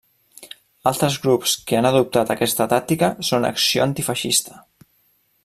Altres 0.91 1.17
grups 1.25 1.53
que 1.71 1.77
han 1.81 1.89
adoptat 1.89 2.33
aquesta 2.37 2.67
tàctica 2.73 3.11
són 3.29 3.47
Acció 3.51 3.85
Antifeixista. 3.87 4.59